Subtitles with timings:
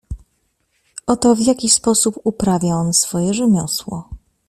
[1.07, 4.09] "Oto w jaki sposób uprawia on swoje rzemiosło."